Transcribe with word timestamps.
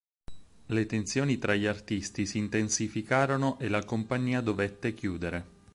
Le 0.65 0.85
tensioni 0.87 1.37
tra 1.37 1.53
gli 1.53 1.67
artisti 1.67 2.25
si 2.25 2.39
intensificarono 2.39 3.59
e 3.59 3.67
la 3.67 3.83
compagnia 3.85 4.41
dovette 4.41 4.95
chiudere. 4.95 5.45